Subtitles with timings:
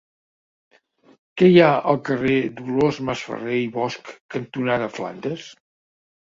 [1.41, 5.49] Què hi ha al carrer Dolors Masferrer i Bosch cantonada Flandes?